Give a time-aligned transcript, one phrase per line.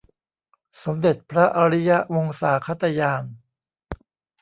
[0.83, 3.23] สมเด็จพระอริยวงศาคตญาณ